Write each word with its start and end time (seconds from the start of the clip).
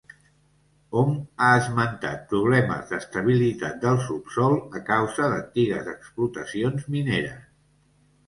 Hom 0.99 1.09
ha 1.41 1.49
esmentat 1.57 2.23
problemes 2.31 2.87
d'estabilitat 2.93 3.77
del 3.85 4.01
subsòl 4.07 4.57
a 4.79 4.83
causa 4.89 5.29
d'antigues 5.35 5.91
explotacions 5.95 6.89
mineres. 6.97 7.45